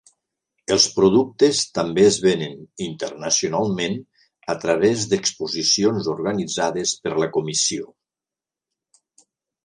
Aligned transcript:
Els 0.73 0.85
productes 0.93 1.59
també 1.73 2.05
es 2.11 2.15
venen 2.21 2.55
internacionalment 2.85 3.97
a 4.53 4.55
través 4.63 5.03
d'exposicions 5.11 6.09
organitzades 6.15 6.95
per 7.03 7.13
la 7.25 7.29
comissió. 7.37 7.93